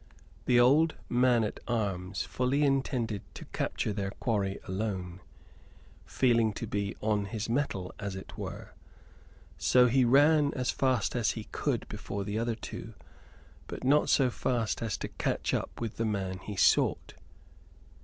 [0.45, 5.19] The old man at arms fully intended to capture their quarry alone;
[6.07, 8.73] feeling to be on his mettle, as it were.
[9.59, 12.95] So he ran as fast as he could before the other two;
[13.67, 17.13] but not so fast as to catch up with the man he sought.